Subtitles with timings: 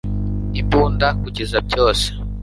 [0.59, 2.05] imbunda- kugeza byose